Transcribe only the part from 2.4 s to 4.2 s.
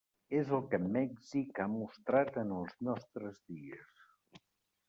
en els nostres dies.